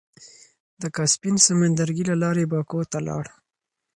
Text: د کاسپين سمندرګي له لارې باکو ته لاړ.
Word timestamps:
د 0.81 0.83
کاسپين 0.95 1.35
سمندرګي 1.45 2.03
له 2.09 2.15
لارې 2.23 2.43
باکو 2.51 2.79
ته 2.91 2.99
لاړ. 3.07 3.25